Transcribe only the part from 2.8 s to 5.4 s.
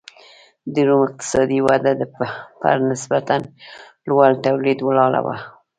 نسبتا لوړ تولید ولاړه وه.